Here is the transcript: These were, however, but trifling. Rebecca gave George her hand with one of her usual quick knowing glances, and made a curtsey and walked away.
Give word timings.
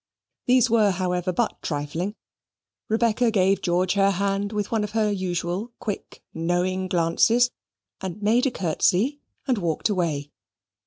These 0.47 0.67
were, 0.67 0.89
however, 0.89 1.31
but 1.31 1.61
trifling. 1.61 2.15
Rebecca 2.89 3.29
gave 3.29 3.61
George 3.61 3.93
her 3.93 4.09
hand 4.09 4.51
with 4.51 4.71
one 4.71 4.83
of 4.83 4.93
her 4.93 5.11
usual 5.11 5.73
quick 5.77 6.23
knowing 6.33 6.87
glances, 6.87 7.51
and 8.01 8.19
made 8.19 8.47
a 8.47 8.51
curtsey 8.51 9.19
and 9.47 9.59
walked 9.59 9.89
away. 9.89 10.31